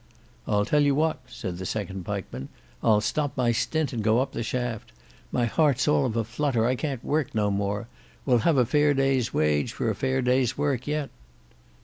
"I'll 0.47 0.65
tell 0.65 0.79
you 0.81 0.95
what," 0.95 1.19
said 1.27 1.59
the 1.59 1.65
second 1.67 2.05
pikeman. 2.05 2.49
"I'll 2.81 3.01
stop 3.01 3.37
my 3.37 3.51
stint 3.51 3.93
and 3.93 4.03
go 4.03 4.19
up 4.19 4.31
the 4.31 4.41
shaft. 4.41 4.91
My 5.31 5.45
heart's 5.45 5.87
all 5.87 6.07
of 6.07 6.15
a 6.17 6.23
flutter, 6.23 6.65
I 6.65 6.73
can't 6.75 7.03
work 7.03 7.35
no 7.35 7.51
more. 7.51 7.87
We'll 8.25 8.39
have 8.39 8.57
a 8.57 8.65
fair 8.65 8.95
day's 8.95 9.31
wage 9.31 9.73
for 9.73 9.91
a 9.91 9.95
fair 9.95 10.23
day's 10.23 10.57
work 10.57 10.87
yet." 10.87 11.11